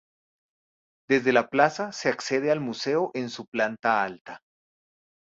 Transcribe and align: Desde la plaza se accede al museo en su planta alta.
Desde 1.07 1.31
la 1.31 1.47
plaza 1.47 1.91
se 1.91 2.09
accede 2.09 2.51
al 2.51 2.59
museo 2.59 3.11
en 3.13 3.29
su 3.29 3.45
planta 3.45 4.01
alta. 4.03 4.39